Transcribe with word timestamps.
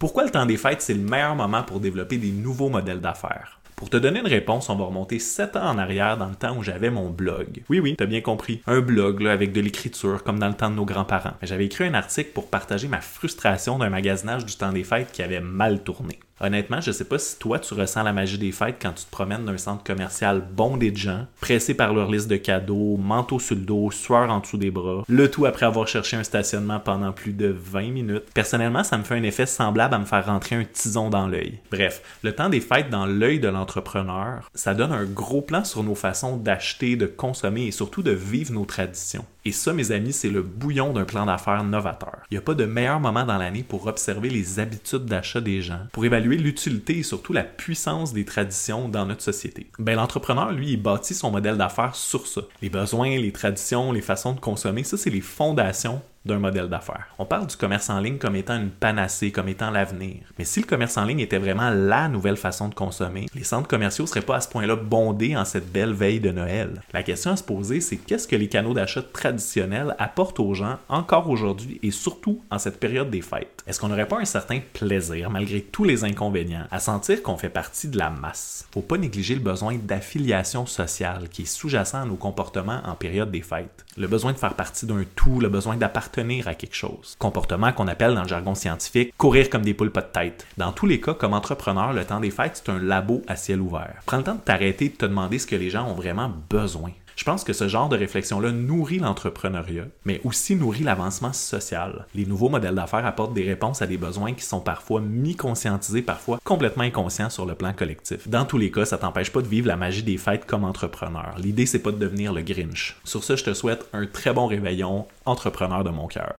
Pourquoi 0.00 0.24
le 0.24 0.30
temps 0.30 0.46
des 0.46 0.56
fêtes, 0.56 0.80
c'est 0.80 0.94
le 0.94 1.00
meilleur 1.02 1.36
moment 1.36 1.62
pour 1.62 1.78
développer 1.78 2.16
des 2.16 2.32
nouveaux 2.32 2.70
modèles 2.70 3.02
d'affaires? 3.02 3.60
Pour 3.76 3.90
te 3.90 3.98
donner 3.98 4.20
une 4.20 4.26
réponse, 4.26 4.70
on 4.70 4.76
va 4.76 4.86
remonter 4.86 5.18
7 5.18 5.56
ans 5.56 5.68
en 5.68 5.76
arrière 5.76 6.16
dans 6.16 6.30
le 6.30 6.34
temps 6.34 6.56
où 6.56 6.62
j'avais 6.62 6.88
mon 6.88 7.10
blog. 7.10 7.62
Oui, 7.68 7.80
oui, 7.80 7.96
t'as 7.98 8.06
bien 8.06 8.22
compris. 8.22 8.62
Un 8.66 8.80
blog 8.80 9.20
là, 9.20 9.32
avec 9.32 9.52
de 9.52 9.60
l'écriture, 9.60 10.24
comme 10.24 10.38
dans 10.38 10.48
le 10.48 10.54
temps 10.54 10.70
de 10.70 10.76
nos 10.76 10.86
grands-parents. 10.86 11.34
J'avais 11.42 11.66
écrit 11.66 11.84
un 11.84 11.92
article 11.92 12.30
pour 12.32 12.48
partager 12.48 12.88
ma 12.88 13.02
frustration 13.02 13.78
d'un 13.78 13.90
magasinage 13.90 14.46
du 14.46 14.56
temps 14.56 14.72
des 14.72 14.84
fêtes 14.84 15.12
qui 15.12 15.22
avait 15.22 15.40
mal 15.40 15.82
tourné. 15.82 16.18
Honnêtement, 16.40 16.80
je 16.80 16.90
sais 16.90 17.04
pas 17.04 17.18
si 17.18 17.38
toi 17.38 17.58
tu 17.58 17.74
ressens 17.74 18.02
la 18.02 18.14
magie 18.14 18.38
des 18.38 18.50
fêtes 18.50 18.76
quand 18.80 18.92
tu 18.92 19.04
te 19.04 19.10
promènes 19.10 19.44
d'un 19.44 19.58
centre 19.58 19.84
commercial 19.84 20.40
bondé 20.40 20.90
de 20.90 20.96
gens, 20.96 21.26
pressés 21.40 21.74
par 21.74 21.92
leur 21.92 22.10
liste 22.10 22.28
de 22.28 22.36
cadeaux, 22.36 22.96
manteau 22.96 23.38
sur 23.38 23.56
le 23.56 23.60
dos, 23.62 23.90
sueur 23.90 24.30
en 24.30 24.40
dessous 24.40 24.56
des 24.56 24.70
bras, 24.70 25.04
le 25.06 25.30
tout 25.30 25.44
après 25.44 25.66
avoir 25.66 25.86
cherché 25.86 26.16
un 26.16 26.24
stationnement 26.24 26.80
pendant 26.80 27.12
plus 27.12 27.34
de 27.34 27.48
20 27.48 27.90
minutes. 27.90 28.24
Personnellement, 28.32 28.84
ça 28.84 28.96
me 28.96 29.04
fait 29.04 29.16
un 29.16 29.22
effet 29.22 29.44
semblable 29.44 29.94
à 29.94 29.98
me 29.98 30.06
faire 30.06 30.24
rentrer 30.24 30.56
un 30.56 30.64
tison 30.64 31.10
dans 31.10 31.26
l'œil. 31.26 31.58
Bref, 31.70 32.02
le 32.22 32.34
temps 32.34 32.48
des 32.48 32.60
fêtes 32.60 32.88
dans 32.88 33.04
l'œil 33.04 33.38
de 33.38 33.48
l'entrepreneur, 33.48 34.50
ça 34.54 34.74
donne 34.74 34.92
un 34.92 35.04
gros 35.04 35.42
plan 35.42 35.64
sur 35.64 35.82
nos 35.82 35.94
façons 35.94 36.38
d'acheter, 36.38 36.96
de 36.96 37.06
consommer 37.06 37.66
et 37.66 37.70
surtout 37.70 38.02
de 38.02 38.12
vivre 38.12 38.52
nos 38.52 38.64
traditions. 38.64 39.26
Et 39.46 39.52
ça, 39.52 39.72
mes 39.72 39.90
amis, 39.90 40.12
c'est 40.12 40.28
le 40.28 40.42
bouillon 40.42 40.92
d'un 40.92 41.04
plan 41.04 41.24
d'affaires 41.24 41.64
novateur. 41.64 42.18
Il 42.30 42.34
n'y 42.34 42.38
a 42.38 42.42
pas 42.42 42.54
de 42.54 42.66
meilleur 42.66 43.00
moment 43.00 43.24
dans 43.24 43.38
l'année 43.38 43.64
pour 43.66 43.86
observer 43.86 44.28
les 44.28 44.60
habitudes 44.60 45.06
d'achat 45.06 45.40
des 45.40 45.62
gens, 45.62 45.80
pour 45.92 46.04
évaluer 46.04 46.29
l'utilité 46.36 46.98
et 46.98 47.02
surtout 47.02 47.32
la 47.32 47.44
puissance 47.44 48.12
des 48.12 48.24
traditions 48.24 48.88
dans 48.88 49.06
notre 49.06 49.22
société. 49.22 49.70
Ben, 49.78 49.96
l'entrepreneur, 49.96 50.52
lui, 50.52 50.72
il 50.72 50.82
bâtit 50.82 51.14
son 51.14 51.30
modèle 51.30 51.56
d'affaires 51.56 51.94
sur 51.94 52.26
ça. 52.26 52.42
Les 52.62 52.70
besoins, 52.70 53.18
les 53.18 53.32
traditions, 53.32 53.92
les 53.92 54.00
façons 54.00 54.32
de 54.32 54.40
consommer, 54.40 54.84
ça, 54.84 54.96
c'est 54.96 55.10
les 55.10 55.20
fondations 55.20 56.02
d'un 56.26 56.38
modèle 56.38 56.68
d'affaires. 56.68 57.08
On 57.18 57.24
parle 57.24 57.46
du 57.46 57.56
commerce 57.56 57.88
en 57.88 57.98
ligne 57.98 58.18
comme 58.18 58.36
étant 58.36 58.60
une 58.60 58.68
panacée, 58.68 59.32
comme 59.32 59.48
étant 59.48 59.70
l'avenir. 59.70 60.18
Mais 60.38 60.44
si 60.44 60.60
le 60.60 60.66
commerce 60.66 60.98
en 60.98 61.04
ligne 61.04 61.20
était 61.20 61.38
vraiment 61.38 61.70
la 61.70 62.08
nouvelle 62.08 62.36
façon 62.36 62.68
de 62.68 62.74
consommer, 62.74 63.26
les 63.34 63.44
centres 63.44 63.68
commerciaux 63.68 64.06
seraient 64.06 64.20
pas 64.20 64.36
à 64.36 64.40
ce 64.40 64.48
point-là 64.48 64.76
bondés 64.76 65.34
en 65.36 65.46
cette 65.46 65.72
belle 65.72 65.94
veille 65.94 66.20
de 66.20 66.30
Noël. 66.30 66.82
La 66.92 67.02
question 67.02 67.30
à 67.30 67.36
se 67.36 67.42
poser, 67.42 67.80
c'est 67.80 67.96
qu'est-ce 67.96 68.28
que 68.28 68.36
les 68.36 68.48
canaux 68.48 68.74
d'achat 68.74 69.02
traditionnels 69.02 69.96
apportent 69.98 70.40
aux 70.40 70.52
gens 70.52 70.78
encore 70.90 71.30
aujourd'hui 71.30 71.78
et 71.82 71.90
surtout 71.90 72.42
en 72.50 72.58
cette 72.58 72.80
période 72.80 73.10
des 73.10 73.22
fêtes? 73.22 73.64
Est-ce 73.66 73.80
qu'on 73.80 73.88
n'aurait 73.88 74.08
pas 74.08 74.20
un 74.20 74.26
certain 74.26 74.60
plaisir, 74.74 75.30
malgré 75.30 75.62
tous 75.62 75.84
les 75.84 76.04
inconvénients, 76.04 76.66
à 76.70 76.80
sentir 76.80 77.22
qu'on 77.22 77.38
fait 77.38 77.48
partie 77.48 77.88
de 77.88 77.96
la 77.96 78.10
masse? 78.10 78.68
Faut 78.72 78.82
pas 78.82 78.98
négliger 78.98 79.34
le 79.34 79.40
besoin 79.40 79.76
d'affiliation 79.76 80.66
sociale 80.66 81.30
qui 81.30 81.42
est 81.42 81.46
sous-jacent 81.46 82.02
à 82.02 82.04
nos 82.04 82.16
comportements 82.16 82.82
en 82.84 82.94
période 82.94 83.30
des 83.30 83.42
fêtes. 83.42 83.86
Le 83.96 84.06
besoin 84.06 84.32
de 84.32 84.38
faire 84.38 84.54
partie 84.54 84.86
d'un 84.86 85.04
tout, 85.16 85.40
le 85.40 85.48
besoin 85.48 85.76
d'appartenir 85.76 86.09
à 86.18 86.54
quelque 86.54 86.74
chose. 86.74 87.16
Comportement 87.18 87.72
qu'on 87.72 87.88
appelle 87.88 88.14
dans 88.14 88.22
le 88.22 88.28
jargon 88.28 88.54
scientifique 88.54 89.14
courir 89.16 89.48
comme 89.48 89.62
des 89.62 89.74
poules 89.74 89.90
pas 89.90 90.02
de 90.02 90.06
tête. 90.06 90.46
Dans 90.56 90.72
tous 90.72 90.86
les 90.86 91.00
cas, 91.00 91.14
comme 91.14 91.34
entrepreneur, 91.34 91.92
le 91.92 92.04
temps 92.04 92.20
des 92.20 92.30
fêtes, 92.30 92.62
c'est 92.64 92.72
un 92.72 92.78
labo 92.78 93.22
à 93.26 93.36
ciel 93.36 93.60
ouvert. 93.60 94.00
Prends 94.06 94.18
le 94.18 94.24
temps 94.24 94.34
de 94.34 94.40
t'arrêter 94.40 94.86
et 94.86 94.88
de 94.88 94.96
te 94.96 95.06
demander 95.06 95.38
ce 95.38 95.46
que 95.46 95.56
les 95.56 95.70
gens 95.70 95.86
ont 95.88 95.94
vraiment 95.94 96.30
besoin. 96.48 96.90
Je 97.16 97.24
pense 97.24 97.44
que 97.44 97.52
ce 97.52 97.68
genre 97.68 97.88
de 97.88 97.96
réflexion-là 97.96 98.52
nourrit 98.52 98.98
l'entrepreneuriat, 98.98 99.86
mais 100.04 100.20
aussi 100.24 100.56
nourrit 100.56 100.84
l'avancement 100.84 101.32
social. 101.32 102.06
Les 102.14 102.26
nouveaux 102.26 102.48
modèles 102.48 102.74
d'affaires 102.74 103.06
apportent 103.06 103.34
des 103.34 103.44
réponses 103.44 103.82
à 103.82 103.86
des 103.86 103.96
besoins 103.96 104.34
qui 104.34 104.44
sont 104.44 104.60
parfois 104.60 105.00
mi-conscientisés, 105.00 106.02
parfois 106.02 106.38
complètement 106.44 106.84
inconscients 106.84 107.30
sur 107.30 107.46
le 107.46 107.54
plan 107.54 107.72
collectif. 107.72 108.28
Dans 108.28 108.44
tous 108.44 108.58
les 108.58 108.70
cas, 108.70 108.84
ça 108.84 108.98
t'empêche 108.98 109.32
pas 109.32 109.42
de 109.42 109.48
vivre 109.48 109.68
la 109.68 109.76
magie 109.76 110.02
des 110.02 110.18
fêtes 110.18 110.46
comme 110.46 110.64
entrepreneur. 110.64 111.34
L'idée, 111.38 111.66
c'est 111.66 111.78
pas 111.78 111.92
de 111.92 111.98
devenir 111.98 112.32
le 112.32 112.42
Grinch. 112.42 112.96
Sur 113.04 113.24
ce, 113.24 113.36
je 113.36 113.44
te 113.44 113.54
souhaite 113.54 113.86
un 113.92 114.06
très 114.06 114.32
bon 114.32 114.46
réveillon, 114.46 115.06
entrepreneur 115.24 115.84
de 115.84 115.90
mon 115.90 116.06
cœur. 116.06 116.28